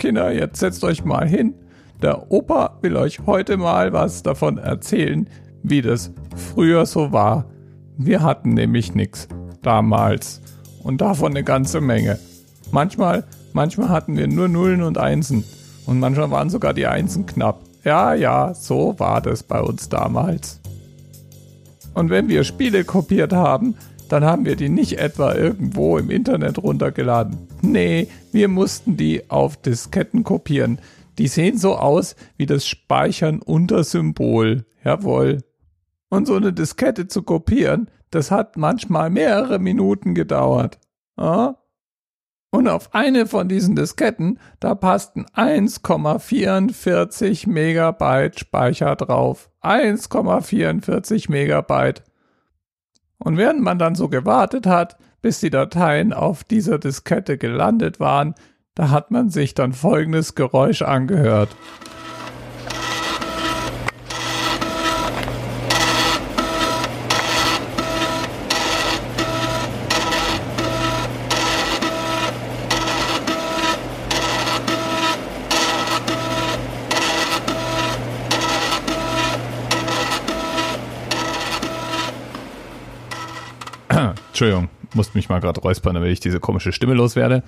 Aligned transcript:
Kinder, 0.00 0.32
jetzt 0.32 0.58
setzt 0.60 0.82
euch 0.82 1.04
mal 1.04 1.28
hin. 1.28 1.52
Der 2.00 2.32
Opa 2.32 2.78
will 2.80 2.96
euch 2.96 3.20
heute 3.26 3.58
mal 3.58 3.92
was 3.92 4.22
davon 4.22 4.56
erzählen, 4.56 5.28
wie 5.62 5.82
das 5.82 6.10
früher 6.34 6.86
so 6.86 7.12
war. 7.12 7.44
Wir 7.98 8.22
hatten 8.22 8.54
nämlich 8.54 8.94
nichts 8.94 9.28
damals 9.60 10.40
und 10.82 11.02
davon 11.02 11.32
eine 11.32 11.44
ganze 11.44 11.82
Menge. 11.82 12.18
Manchmal, 12.72 13.24
manchmal 13.52 13.90
hatten 13.90 14.16
wir 14.16 14.26
nur 14.26 14.48
Nullen 14.48 14.82
und 14.82 14.96
Einsen 14.96 15.44
und 15.84 16.00
manchmal 16.00 16.30
waren 16.30 16.48
sogar 16.48 16.72
die 16.72 16.86
Einsen 16.86 17.26
knapp. 17.26 17.60
Ja, 17.84 18.14
ja, 18.14 18.54
so 18.54 18.98
war 18.98 19.20
das 19.20 19.42
bei 19.42 19.60
uns 19.60 19.90
damals. 19.90 20.60
Und 21.92 22.08
wenn 22.08 22.30
wir 22.30 22.44
Spiele 22.44 22.84
kopiert 22.84 23.34
haben, 23.34 23.74
dann 24.10 24.24
haben 24.24 24.44
wir 24.44 24.56
die 24.56 24.68
nicht 24.68 24.98
etwa 24.98 25.34
irgendwo 25.34 25.96
im 25.96 26.10
Internet 26.10 26.58
runtergeladen. 26.58 27.46
Nee, 27.62 28.08
wir 28.32 28.48
mussten 28.48 28.96
die 28.96 29.30
auf 29.30 29.56
Disketten 29.56 30.24
kopieren. 30.24 30.80
Die 31.18 31.28
sehen 31.28 31.58
so 31.58 31.76
aus 31.76 32.16
wie 32.36 32.46
das 32.46 32.66
Speichern 32.66 33.40
unter 33.40 33.84
Symbol. 33.84 34.64
Jawohl. 34.84 35.44
Und 36.08 36.26
so 36.26 36.34
eine 36.34 36.52
Diskette 36.52 37.06
zu 37.06 37.22
kopieren, 37.22 37.88
das 38.10 38.32
hat 38.32 38.56
manchmal 38.56 39.10
mehrere 39.10 39.60
Minuten 39.60 40.16
gedauert. 40.16 40.80
Ja? 41.16 41.58
Und 42.50 42.66
auf 42.66 42.92
eine 42.92 43.26
von 43.26 43.48
diesen 43.48 43.76
Disketten, 43.76 44.40
da 44.58 44.74
passten 44.74 45.26
1,44 45.36 47.48
Megabyte 47.48 48.40
Speicher 48.40 48.96
drauf. 48.96 49.50
1,44 49.62 51.30
Megabyte. 51.30 52.02
Und 53.22 53.36
während 53.36 53.60
man 53.60 53.78
dann 53.78 53.94
so 53.94 54.08
gewartet 54.08 54.66
hat, 54.66 54.96
bis 55.22 55.40
die 55.40 55.50
Dateien 55.50 56.12
auf 56.12 56.42
dieser 56.42 56.78
Diskette 56.78 57.38
gelandet 57.38 58.00
waren, 58.00 58.34
da 58.74 58.90
hat 58.90 59.10
man 59.10 59.28
sich 59.28 59.54
dann 59.54 59.72
folgendes 59.74 60.34
Geräusch 60.34 60.82
angehört. 60.82 61.50
Entschuldigung, 83.90 84.68
musste 84.94 85.18
mich 85.18 85.28
mal 85.28 85.40
gerade 85.40 85.60
räuspern, 85.60 85.94
damit 85.94 86.12
ich 86.12 86.20
diese 86.20 86.40
komische 86.40 86.72
Stimme 86.72 86.94
loswerde. 86.94 87.42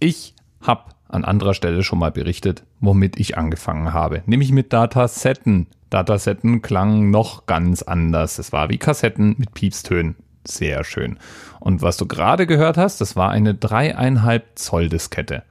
Ich 0.00 0.34
habe 0.60 0.84
an 1.08 1.24
anderer 1.24 1.54
Stelle 1.54 1.82
schon 1.82 1.98
mal 1.98 2.10
berichtet, 2.10 2.64
womit 2.80 3.18
ich 3.18 3.36
angefangen 3.36 3.92
habe, 3.92 4.22
nämlich 4.26 4.52
mit 4.52 4.72
Datasetten. 4.72 5.66
Datasetten 5.90 6.62
klangen 6.62 7.10
noch 7.10 7.46
ganz 7.46 7.82
anders. 7.82 8.38
Es 8.38 8.52
war 8.52 8.68
wie 8.68 8.78
Kassetten 8.78 9.34
mit 9.38 9.54
Piepstönen. 9.54 10.16
Sehr 10.46 10.84
schön. 10.84 11.18
Und 11.60 11.82
was 11.82 11.96
du 11.96 12.06
gerade 12.06 12.46
gehört 12.46 12.76
hast, 12.76 13.00
das 13.00 13.16
war 13.16 13.30
eine 13.30 13.54
dreieinhalb 13.54 14.58
Zoll 14.58 14.88
Diskette. 14.88 15.42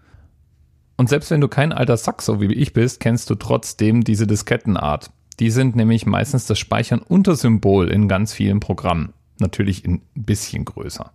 Und 0.95 1.09
selbst 1.09 1.29
wenn 1.29 1.41
du 1.41 1.47
kein 1.47 1.71
alter 1.71 1.97
Sack 1.97 2.23
so 2.23 2.41
wie 2.41 2.53
ich 2.53 2.73
bist, 2.73 2.99
kennst 2.99 3.29
du 3.29 3.35
trotzdem 3.35 4.03
diese 4.03 4.25
Diskettenart. 4.25 5.11
Die 5.39 5.51
sind 5.51 5.75
nämlich 5.75 6.07
meistens 6.07 6.47
das 6.47 6.57
Speichern 6.57 6.99
unter 6.99 7.35
Symbol 7.35 7.89
in 7.89 8.07
ganz 8.07 8.33
vielen 8.33 8.59
Programmen. 8.59 9.13
Natürlich 9.39 9.85
ein 9.85 10.01
bisschen 10.15 10.65
größer. 10.65 11.11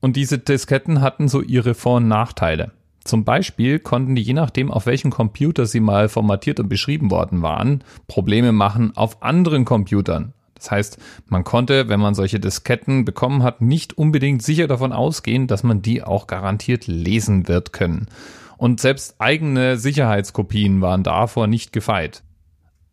Und 0.00 0.16
diese 0.16 0.38
Disketten 0.38 1.00
hatten 1.00 1.28
so 1.28 1.42
ihre 1.42 1.74
Vor- 1.74 1.96
und 1.96 2.08
Nachteile. 2.08 2.72
Zum 3.04 3.24
Beispiel 3.24 3.78
konnten 3.78 4.14
die, 4.14 4.22
je 4.22 4.34
nachdem, 4.34 4.70
auf 4.70 4.86
welchem 4.86 5.10
Computer 5.10 5.66
sie 5.66 5.80
mal 5.80 6.08
formatiert 6.08 6.60
und 6.60 6.68
beschrieben 6.68 7.10
worden 7.10 7.42
waren, 7.42 7.82
Probleme 8.08 8.52
machen 8.52 8.96
auf 8.96 9.22
anderen 9.22 9.64
Computern. 9.64 10.32
Das 10.54 10.70
heißt, 10.70 10.98
man 11.26 11.42
konnte, 11.42 11.88
wenn 11.88 12.00
man 12.00 12.14
solche 12.14 12.38
Disketten 12.38 13.06
bekommen 13.06 13.42
hat, 13.42 13.62
nicht 13.62 13.96
unbedingt 13.96 14.42
sicher 14.42 14.66
davon 14.66 14.92
ausgehen, 14.92 15.46
dass 15.46 15.62
man 15.62 15.80
die 15.80 16.02
auch 16.02 16.26
garantiert 16.26 16.86
lesen 16.86 17.48
wird 17.48 17.72
können. 17.72 18.08
Und 18.58 18.78
selbst 18.78 19.14
eigene 19.18 19.78
Sicherheitskopien 19.78 20.82
waren 20.82 21.02
davor 21.02 21.46
nicht 21.46 21.72
gefeit. 21.72 22.22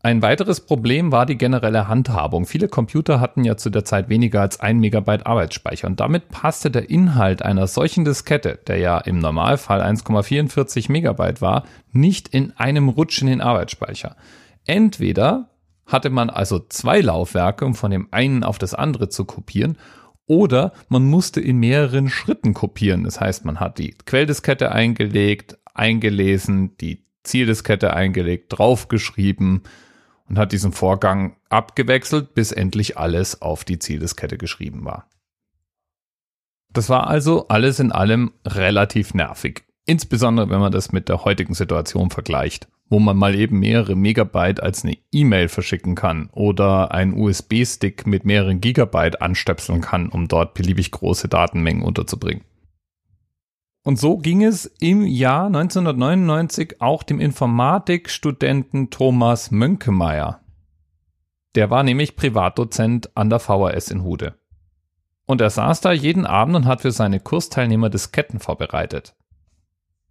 Ein 0.08 0.22
weiteres 0.22 0.62
Problem 0.62 1.12
war 1.12 1.26
die 1.26 1.38
generelle 1.38 1.90
Handhabung. 1.90 2.46
Viele 2.46 2.70
Computer 2.70 3.20
hatten 3.20 3.44
ja 3.44 3.58
zu 3.58 3.70
der 3.70 3.84
Zeit 3.84 4.08
weniger 4.08 4.40
als 4.40 4.58
ein 4.62 4.80
Megabyte 4.80 5.28
Arbeitsspeicher 5.28 5.86
und 5.86 6.00
damit 6.00 6.30
passte 6.30 6.72
der 6.72 6.90
Inhalt 6.90 7.42
einer 7.42 7.68
solchen 7.68 8.06
Diskette, 8.06 8.58
der 8.68 8.78
ja 8.78 9.00
im 9.00 9.20
Normalfall 9.20 9.82
1,44 9.82 10.90
Megabyte 10.90 11.42
war, 11.42 11.66
nicht 11.92 12.30
in 12.30 12.54
einem 12.56 12.88
Rutsch 12.88 13.20
in 13.20 13.28
den 13.28 13.42
Arbeitsspeicher. 13.42 14.16
Entweder 14.66 15.50
hatte 15.86 16.10
man 16.10 16.30
also 16.30 16.58
zwei 16.60 17.02
Laufwerke, 17.02 17.66
um 17.66 17.76
von 17.76 17.92
dem 17.92 18.08
einen 18.12 18.46
auf 18.46 18.60
das 18.60 18.74
andere 18.74 19.10
zu 19.10 19.26
kopieren, 19.26 19.78
oder 20.26 20.72
man 20.88 21.04
musste 21.04 21.42
in 21.42 21.58
mehreren 21.58 22.08
Schritten 22.08 22.54
kopieren. 22.54 23.04
Das 23.04 23.20
heißt, 23.20 23.44
man 23.44 23.60
hat 23.60 23.78
die 23.78 23.90
Quelldiskette 24.06 24.72
eingelegt, 24.72 25.58
eingelesen, 25.74 26.78
die 26.78 27.04
Zieldiskette 27.24 27.94
eingelegt, 27.94 28.58
draufgeschrieben, 28.58 29.64
und 30.30 30.38
hat 30.38 30.52
diesen 30.52 30.72
Vorgang 30.72 31.36
abgewechselt, 31.50 32.34
bis 32.34 32.52
endlich 32.52 32.98
alles 32.98 33.42
auf 33.42 33.64
die 33.64 33.80
Zieldiskette 33.80 34.38
geschrieben 34.38 34.86
war. 34.86 35.10
Das 36.74 36.90
war 36.90 37.08
also 37.08 37.48
alles 37.48 37.80
in 37.80 37.92
allem 37.92 38.34
relativ 38.46 39.14
nervig. 39.14 39.64
Insbesondere 39.86 40.50
wenn 40.50 40.60
man 40.60 40.72
das 40.72 40.92
mit 40.92 41.08
der 41.10 41.24
heutigen 41.24 41.54
Situation 41.54 42.10
vergleicht, 42.10 42.68
wo 42.90 43.00
man 43.00 43.18
mal 43.18 43.36
eben 43.36 43.60
mehrere 43.60 43.96
Megabyte 43.96 44.62
als 44.62 44.84
eine 44.84 44.98
E-Mail 45.12 45.48
verschicken 45.48 45.96
kann 45.96 46.30
oder 46.34 46.92
einen 46.92 47.14
USB-Stick 47.14 48.06
mit 48.06 48.26
mehreren 48.26 48.62
Gigabyte 48.62 49.22
anstöpseln 49.22 49.82
kann, 49.82 50.10
um 50.10 50.28
dort 50.28 50.54
beliebig 50.54 50.92
große 50.92 51.30
Datenmengen 51.30 51.84
unterzubringen. 51.84 52.44
Und 53.88 53.98
so 53.98 54.18
ging 54.18 54.44
es 54.44 54.66
im 54.82 55.06
Jahr 55.06 55.46
1999 55.46 56.82
auch 56.82 57.04
dem 57.04 57.22
Informatikstudenten 57.22 58.90
Thomas 58.90 59.50
Mönkemeyer. 59.50 60.42
Der 61.56 61.70
war 61.70 61.84
nämlich 61.84 62.18
Privatdozent 62.18 63.16
an 63.16 63.30
der 63.30 63.40
VHS 63.40 63.92
in 63.92 64.04
Hude. 64.04 64.34
Und 65.26 65.40
er 65.40 65.50
saß 65.50 65.80
da 65.80 65.94
jeden 65.94 66.26
Abend 66.26 66.58
und 66.58 66.66
hat 66.66 66.82
für 66.82 66.92
seine 66.92 67.22
Kursteilnehmer 67.22 67.90
Disketten 67.90 68.42
vorbereitet. 68.42 69.16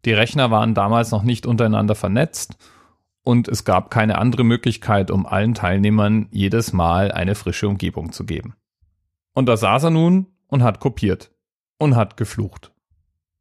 Die 0.07 0.15
Rechner 0.15 0.51
waren 0.51 0.73
damals 0.73 1.11
noch 1.11 1.23
nicht 1.23 1.45
untereinander 1.45 1.95
vernetzt 1.95 2.57
und 3.25 3.47
es 3.47 3.67
gab 3.67 3.91
keine 3.91 4.17
andere 4.17 4.45
Möglichkeit, 4.45 5.11
um 5.11 5.27
allen 5.27 5.53
Teilnehmern 5.53 6.29
jedes 6.31 6.73
Mal 6.73 7.13
eine 7.13 7.35
frische 7.35 7.69
Umgebung 7.69 8.13
zu 8.13 8.25
geben. 8.25 8.55
Und 9.35 9.51
da 9.51 9.59
saß 9.59 9.85
er 9.85 9.91
nun 9.91 10.29
und 10.47 10.63
hat 10.63 10.81
kopiert 10.81 11.31
und 11.77 11.95
hat 11.95 12.17
geflucht. 12.17 12.73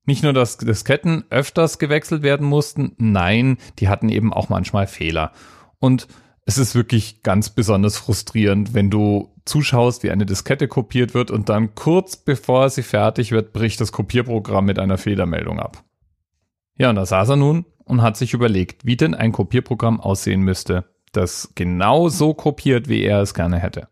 Nicht 0.05 0.23
nur, 0.23 0.33
dass 0.33 0.57
Disketten 0.57 1.25
öfters 1.29 1.79
gewechselt 1.79 2.21
werden 2.21 2.47
mussten, 2.47 2.93
nein, 2.97 3.57
die 3.79 3.89
hatten 3.89 4.09
eben 4.09 4.33
auch 4.33 4.49
manchmal 4.49 4.87
Fehler. 4.87 5.31
Und 5.79 6.07
es 6.45 6.59
ist 6.59 6.75
wirklich 6.75 7.23
ganz 7.23 7.49
besonders 7.49 7.97
frustrierend, 7.97 8.73
wenn 8.75 8.91
du 8.91 9.33
zuschaust, 9.45 10.03
wie 10.03 10.11
eine 10.11 10.25
Diskette 10.25 10.67
kopiert 10.67 11.13
wird 11.13 11.31
und 11.31 11.49
dann 11.49 11.73
kurz 11.73 12.17
bevor 12.17 12.69
sie 12.69 12.83
fertig 12.83 13.31
wird, 13.31 13.51
bricht 13.51 13.81
das 13.81 13.91
Kopierprogramm 13.91 14.65
mit 14.65 14.77
einer 14.77 14.97
Fehlermeldung 14.97 15.59
ab. 15.59 15.83
Ja, 16.77 16.89
und 16.89 16.97
da 16.97 17.05
saß 17.05 17.29
er 17.29 17.35
nun 17.35 17.65
und 17.85 18.01
hat 18.01 18.17
sich 18.17 18.33
überlegt, 18.33 18.85
wie 18.85 18.97
denn 18.97 19.15
ein 19.15 19.31
Kopierprogramm 19.31 19.99
aussehen 19.99 20.41
müsste, 20.41 20.85
das 21.13 21.51
genau 21.55 22.09
so 22.09 22.33
kopiert, 22.33 22.89
wie 22.89 23.03
er 23.03 23.21
es 23.21 23.33
gerne 23.33 23.57
hätte. 23.57 23.87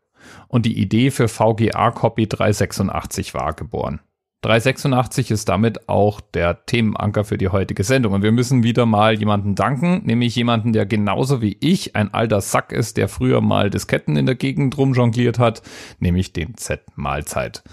Und 0.47 0.65
die 0.65 0.79
Idee 0.79 1.09
für 1.09 1.27
VGA 1.27 1.91
Copy 1.91 2.27
386 2.27 3.33
war 3.33 3.53
geboren. 3.53 4.01
386 4.43 5.31
ist 5.31 5.47
damit 5.47 5.87
auch 5.87 6.19
der 6.19 6.65
Themenanker 6.65 7.23
für 7.23 7.37
die 7.37 7.47
heutige 7.47 7.85
Sendung. 7.85 8.11
Und 8.13 8.23
wir 8.23 8.33
müssen 8.33 8.61
wieder 8.61 8.85
mal 8.85 9.17
jemanden 9.17 9.55
danken, 9.55 10.01
nämlich 10.03 10.35
jemanden, 10.35 10.73
der 10.73 10.85
genauso 10.85 11.41
wie 11.41 11.57
ich 11.61 11.95
ein 11.95 12.13
alter 12.13 12.41
Sack 12.41 12.73
ist, 12.73 12.97
der 12.97 13.07
früher 13.07 13.39
mal 13.39 13.69
Disketten 13.69 14.17
in 14.17 14.25
der 14.25 14.35
Gegend 14.35 14.77
rumjongliert 14.77 15.39
hat, 15.39 15.61
nämlich 15.99 16.33
den 16.33 16.57
Z-Mahlzeit. 16.57 17.63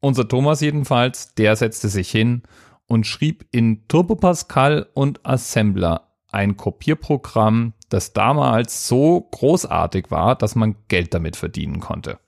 Unser 0.00 0.28
Thomas 0.28 0.60
jedenfalls, 0.60 1.34
der 1.34 1.56
setzte 1.56 1.88
sich 1.88 2.08
hin 2.08 2.42
und 2.86 3.04
schrieb 3.06 3.46
in 3.50 3.88
Turbo 3.88 4.14
Pascal 4.14 4.86
und 4.94 5.26
Assembler 5.26 6.12
ein 6.30 6.56
Kopierprogramm, 6.56 7.72
das 7.88 8.12
damals 8.12 8.86
so 8.86 9.28
großartig 9.32 10.10
war, 10.10 10.36
dass 10.36 10.54
man 10.54 10.76
Geld 10.88 11.14
damit 11.14 11.36
verdienen 11.36 11.80
konnte. 11.80 12.18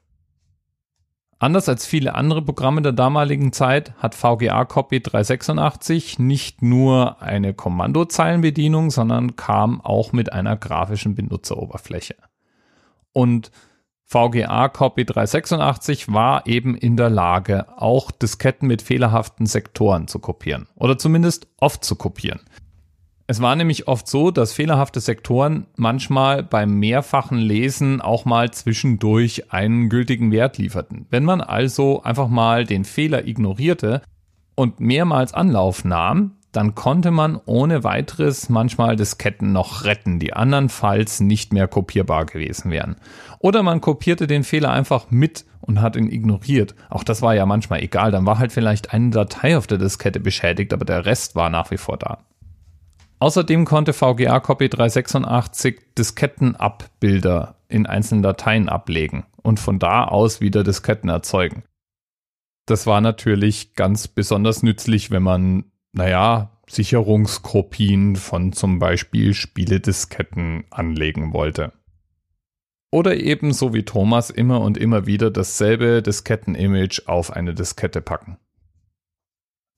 Anders 1.38 1.68
als 1.68 1.84
viele 1.84 2.14
andere 2.14 2.40
Programme 2.40 2.80
der 2.80 2.92
damaligen 2.92 3.52
Zeit 3.52 3.92
hat 3.98 4.14
VGA 4.14 4.64
Copy 4.64 5.00
386 5.02 6.18
nicht 6.18 6.62
nur 6.62 7.20
eine 7.20 7.52
Kommandozeilenbedienung, 7.52 8.90
sondern 8.90 9.36
kam 9.36 9.82
auch 9.82 10.12
mit 10.12 10.32
einer 10.32 10.56
grafischen 10.56 11.14
Benutzeroberfläche. 11.14 12.16
Und 13.12 13.50
VGA 14.04 14.68
Copy 14.68 15.04
386 15.04 16.10
war 16.12 16.46
eben 16.46 16.74
in 16.74 16.96
der 16.96 17.10
Lage, 17.10 17.66
auch 17.76 18.12
Disketten 18.12 18.66
mit 18.66 18.80
fehlerhaften 18.80 19.44
Sektoren 19.44 20.08
zu 20.08 20.20
kopieren 20.20 20.68
oder 20.74 20.96
zumindest 20.96 21.48
oft 21.58 21.84
zu 21.84 21.96
kopieren. 21.96 22.40
Es 23.28 23.40
war 23.42 23.56
nämlich 23.56 23.88
oft 23.88 24.06
so, 24.06 24.30
dass 24.30 24.52
fehlerhafte 24.52 25.00
Sektoren 25.00 25.66
manchmal 25.76 26.44
beim 26.44 26.78
mehrfachen 26.78 27.38
Lesen 27.38 28.00
auch 28.00 28.24
mal 28.24 28.52
zwischendurch 28.52 29.52
einen 29.52 29.88
gültigen 29.88 30.30
Wert 30.30 30.58
lieferten. 30.58 31.06
Wenn 31.10 31.24
man 31.24 31.40
also 31.40 32.02
einfach 32.02 32.28
mal 32.28 32.64
den 32.64 32.84
Fehler 32.84 33.26
ignorierte 33.26 34.02
und 34.54 34.78
mehrmals 34.78 35.34
Anlauf 35.34 35.84
nahm, 35.84 36.36
dann 36.52 36.76
konnte 36.76 37.10
man 37.10 37.38
ohne 37.44 37.82
weiteres 37.82 38.48
manchmal 38.48 38.94
Disketten 38.94 39.52
noch 39.52 39.84
retten, 39.84 40.20
die 40.20 40.32
andernfalls 40.32 41.20
nicht 41.20 41.52
mehr 41.52 41.66
kopierbar 41.66 42.26
gewesen 42.26 42.70
wären. 42.70 42.96
Oder 43.40 43.64
man 43.64 43.80
kopierte 43.80 44.28
den 44.28 44.44
Fehler 44.44 44.70
einfach 44.70 45.10
mit 45.10 45.44
und 45.60 45.82
hat 45.82 45.96
ihn 45.96 46.10
ignoriert. 46.10 46.76
Auch 46.88 47.02
das 47.02 47.22
war 47.22 47.34
ja 47.34 47.44
manchmal 47.44 47.82
egal, 47.82 48.12
dann 48.12 48.24
war 48.24 48.38
halt 48.38 48.52
vielleicht 48.52 48.94
eine 48.94 49.10
Datei 49.10 49.58
auf 49.58 49.66
der 49.66 49.78
Diskette 49.78 50.20
beschädigt, 50.20 50.72
aber 50.72 50.84
der 50.84 51.04
Rest 51.04 51.34
war 51.34 51.50
nach 51.50 51.72
wie 51.72 51.76
vor 51.76 51.98
da. 51.98 52.20
Außerdem 53.26 53.64
konnte 53.64 53.92
VGA 53.92 54.38
Copy 54.38 54.68
386 54.68 55.80
Diskettenabbilder 55.98 57.56
in 57.68 57.84
einzelnen 57.84 58.22
Dateien 58.22 58.68
ablegen 58.68 59.26
und 59.42 59.58
von 59.58 59.80
da 59.80 60.04
aus 60.04 60.40
wieder 60.40 60.62
Disketten 60.62 61.10
erzeugen. 61.10 61.64
Das 62.66 62.86
war 62.86 63.00
natürlich 63.00 63.74
ganz 63.74 64.06
besonders 64.06 64.62
nützlich, 64.62 65.10
wenn 65.10 65.24
man 65.24 65.64
naja, 65.90 66.60
Sicherungskopien 66.68 68.14
von 68.14 68.52
zum 68.52 68.78
Beispiel 68.78 69.34
Spieledisketten 69.34 70.62
anlegen 70.70 71.32
wollte. 71.32 71.72
Oder 72.92 73.16
eben 73.16 73.52
so 73.52 73.74
wie 73.74 73.82
Thomas 73.82 74.30
immer 74.30 74.60
und 74.60 74.78
immer 74.78 75.06
wieder 75.06 75.32
dasselbe 75.32 76.00
Disketten-Image 76.00 77.08
auf 77.08 77.32
eine 77.32 77.54
Diskette 77.54 78.00
packen. 78.00 78.38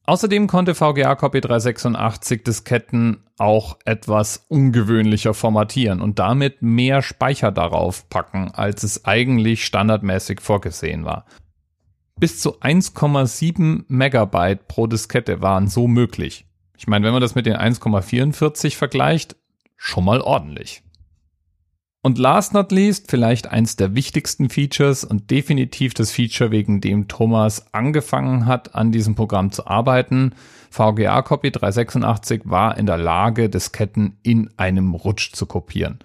Außerdem 0.08 0.46
konnte 0.46 0.74
VGA 0.74 1.16
Copy 1.16 1.42
386 1.42 2.42
Disketten 2.42 3.24
auch 3.36 3.76
etwas 3.84 4.46
ungewöhnlicher 4.48 5.34
formatieren 5.34 6.00
und 6.00 6.18
damit 6.18 6.62
mehr 6.62 7.02
Speicher 7.02 7.52
darauf 7.52 8.08
packen, 8.08 8.50
als 8.54 8.84
es 8.84 9.04
eigentlich 9.04 9.66
standardmäßig 9.66 10.40
vorgesehen 10.40 11.04
war. 11.04 11.26
Bis 12.18 12.40
zu 12.40 12.58
1,7 12.58 13.84
Megabyte 13.88 14.66
pro 14.66 14.86
Diskette 14.86 15.42
waren 15.42 15.68
so 15.68 15.86
möglich. 15.86 16.46
Ich 16.78 16.86
meine, 16.86 17.04
wenn 17.04 17.12
man 17.12 17.20
das 17.20 17.34
mit 17.34 17.44
den 17.44 17.56
1,44 17.56 18.76
vergleicht, 18.76 19.36
schon 19.76 20.06
mal 20.06 20.22
ordentlich. 20.22 20.82
Und 22.08 22.16
last 22.16 22.54
not 22.54 22.72
least, 22.72 23.10
vielleicht 23.10 23.48
eins 23.48 23.76
der 23.76 23.94
wichtigsten 23.94 24.48
Features 24.48 25.04
und 25.04 25.30
definitiv 25.30 25.92
das 25.92 26.10
Feature, 26.10 26.50
wegen 26.50 26.80
dem 26.80 27.06
Thomas 27.06 27.66
angefangen 27.74 28.46
hat, 28.46 28.74
an 28.74 28.92
diesem 28.92 29.14
Programm 29.14 29.52
zu 29.52 29.66
arbeiten. 29.66 30.32
VGA 30.70 31.20
Copy 31.20 31.50
386 31.50 32.44
war 32.44 32.78
in 32.78 32.86
der 32.86 32.96
Lage, 32.96 33.50
Disketten 33.50 34.16
in 34.22 34.48
einem 34.56 34.94
Rutsch 34.94 35.34
zu 35.34 35.44
kopieren. 35.44 35.98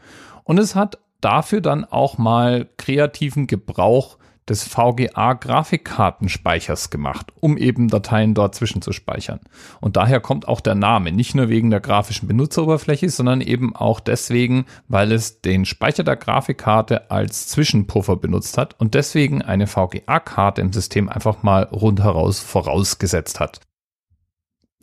Und 0.44 0.59
es 0.59 0.75
hat 0.75 0.97
dafür 1.21 1.61
dann 1.61 1.85
auch 1.85 2.17
mal 2.17 2.67
kreativen 2.75 3.47
Gebrauch 3.47 4.17
des 4.49 4.63
VGA-Grafikkartenspeichers 4.63 6.89
gemacht, 6.89 7.31
um 7.39 7.57
eben 7.57 7.87
Dateien 7.87 8.33
dort 8.33 8.55
zwischenzuspeichern. 8.55 9.39
Und 9.79 9.95
daher 9.95 10.19
kommt 10.19 10.47
auch 10.47 10.61
der 10.61 10.75
Name, 10.75 11.11
nicht 11.11 11.35
nur 11.35 11.49
wegen 11.49 11.69
der 11.69 11.79
grafischen 11.79 12.27
Benutzeroberfläche, 12.27 13.09
sondern 13.09 13.41
eben 13.41 13.75
auch 13.75 13.99
deswegen, 13.99 14.65
weil 14.87 15.11
es 15.11 15.41
den 15.41 15.65
Speicher 15.65 16.03
der 16.03 16.17
Grafikkarte 16.17 17.11
als 17.11 17.47
Zwischenpuffer 17.47 18.15
benutzt 18.15 18.57
hat 18.57 18.79
und 18.79 18.93
deswegen 18.93 19.41
eine 19.41 19.67
VGA-Karte 19.67 20.61
im 20.61 20.73
System 20.73 21.09
einfach 21.09 21.43
mal 21.43 21.63
rundheraus 21.63 22.39
vorausgesetzt 22.39 23.39
hat. 23.39 23.61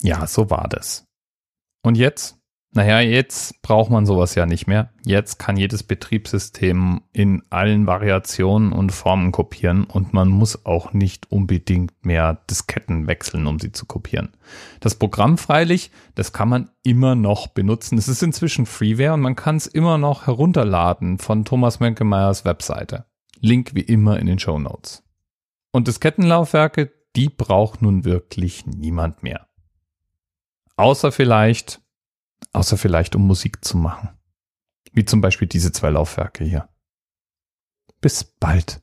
Ja, 0.02 0.26
so 0.26 0.50
war 0.50 0.68
das. 0.68 1.04
Und 1.82 1.96
jetzt 1.96 2.39
naja, 2.72 3.00
jetzt 3.00 3.62
braucht 3.62 3.90
man 3.90 4.06
sowas 4.06 4.36
ja 4.36 4.46
nicht 4.46 4.68
mehr. 4.68 4.90
Jetzt 5.04 5.38
kann 5.40 5.56
jedes 5.56 5.82
Betriebssystem 5.82 7.00
in 7.12 7.42
allen 7.50 7.88
Variationen 7.88 8.70
und 8.70 8.92
Formen 8.92 9.32
kopieren 9.32 9.84
und 9.84 10.12
man 10.12 10.28
muss 10.28 10.64
auch 10.64 10.92
nicht 10.92 11.32
unbedingt 11.32 12.06
mehr 12.06 12.44
Disketten 12.48 13.08
wechseln, 13.08 13.48
um 13.48 13.58
sie 13.58 13.72
zu 13.72 13.86
kopieren. 13.86 14.36
Das 14.78 14.94
Programm 14.94 15.36
freilich, 15.36 15.90
das 16.14 16.32
kann 16.32 16.48
man 16.48 16.70
immer 16.84 17.16
noch 17.16 17.48
benutzen. 17.48 17.98
Es 17.98 18.06
ist 18.06 18.22
inzwischen 18.22 18.66
Freeware 18.66 19.14
und 19.14 19.20
man 19.20 19.34
kann 19.34 19.56
es 19.56 19.66
immer 19.66 19.98
noch 19.98 20.28
herunterladen 20.28 21.18
von 21.18 21.44
Thomas 21.44 21.80
Mönkemeyers 21.80 22.44
Webseite. 22.44 23.04
Link 23.40 23.74
wie 23.74 23.80
immer 23.80 24.20
in 24.20 24.26
den 24.26 24.38
Show 24.38 24.60
Notes. 24.60 25.02
Und 25.72 25.88
Diskettenlaufwerke, 25.88 26.92
die 27.16 27.30
braucht 27.30 27.82
nun 27.82 28.04
wirklich 28.04 28.64
niemand 28.64 29.24
mehr. 29.24 29.48
Außer 30.76 31.10
vielleicht 31.10 31.79
Außer 32.52 32.76
vielleicht, 32.76 33.14
um 33.14 33.26
Musik 33.26 33.64
zu 33.64 33.76
machen. 33.76 34.10
Wie 34.92 35.04
zum 35.04 35.20
Beispiel 35.20 35.46
diese 35.46 35.72
zwei 35.72 35.90
Laufwerke 35.90 36.44
hier. 36.44 36.68
Bis 38.00 38.24
bald. 38.24 38.82